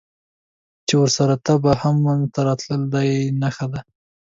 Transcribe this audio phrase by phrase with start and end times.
[0.87, 3.79] چې ورسره تبه هم منځته راتلل، دا یې نښه ده.